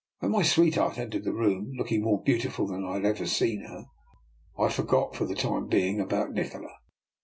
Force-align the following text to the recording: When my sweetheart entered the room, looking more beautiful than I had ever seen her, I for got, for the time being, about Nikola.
When 0.17 0.31
my 0.31 0.41
sweetheart 0.41 0.97
entered 0.97 1.25
the 1.25 1.31
room, 1.31 1.73
looking 1.77 2.01
more 2.01 2.23
beautiful 2.23 2.65
than 2.65 2.83
I 2.83 2.93
had 2.95 3.05
ever 3.05 3.27
seen 3.27 3.61
her, 3.65 3.85
I 4.57 4.69
for 4.69 4.81
got, 4.81 5.15
for 5.15 5.27
the 5.27 5.35
time 5.35 5.67
being, 5.67 5.99
about 5.99 6.31
Nikola. 6.31 6.73